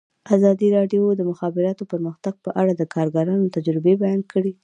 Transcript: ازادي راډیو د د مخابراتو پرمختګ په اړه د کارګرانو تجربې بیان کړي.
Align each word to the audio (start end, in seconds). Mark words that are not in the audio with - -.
ازادي 0.35 0.67
راډیو 0.77 1.03
د 1.15 1.17
د 1.19 1.21
مخابراتو 1.31 1.83
پرمختګ 1.91 2.33
په 2.45 2.49
اړه 2.61 2.71
د 2.75 2.81
کارګرانو 2.93 3.53
تجربې 3.55 3.93
بیان 4.01 4.21
کړي. 4.31 4.51